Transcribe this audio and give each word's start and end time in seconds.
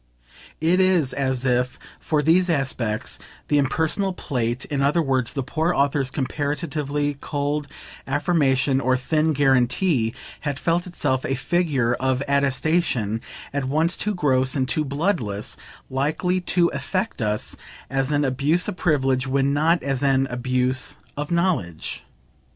It 0.59 0.79
is 0.79 1.13
as 1.13 1.45
if, 1.45 1.77
for 1.99 2.23
these 2.23 2.49
aspects, 2.49 3.19
the 3.49 3.59
impersonal 3.59 4.13
plate 4.13 4.65
in 4.65 4.81
other 4.81 4.99
words 4.99 5.33
the 5.33 5.43
poor 5.43 5.75
author's 5.75 6.09
comparatively 6.09 7.17
cold 7.21 7.67
affirmation 8.07 8.81
or 8.81 8.97
thin 8.97 9.31
guarantee 9.31 10.15
had 10.39 10.57
felt 10.57 10.87
itself 10.87 11.23
a 11.23 11.35
figure 11.35 11.93
of 11.93 12.23
attestation 12.27 13.21
at 13.53 13.65
once 13.65 13.95
too 13.95 14.15
gross 14.15 14.55
and 14.55 14.67
too 14.67 14.83
bloodless, 14.83 15.55
likely 15.87 16.41
to 16.41 16.69
affect 16.69 17.21
us 17.21 17.55
as 17.87 18.11
an 18.11 18.25
abuse 18.25 18.67
of 18.67 18.77
privilege 18.77 19.27
when 19.27 19.53
not 19.53 19.83
as 19.83 20.01
an 20.01 20.25
abuse 20.31 20.97
of 21.15 21.29
knowledge. 21.29 22.03